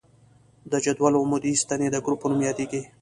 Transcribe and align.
د 0.71 0.73
جدول 0.85 1.13
عمودي 1.21 1.53
ستنې 1.63 1.87
د 1.91 1.97
ګروپ 2.05 2.19
په 2.21 2.27
نوم 2.29 2.41
یادیږي. 2.49 2.81